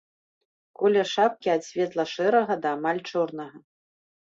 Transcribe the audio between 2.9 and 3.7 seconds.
чорнага.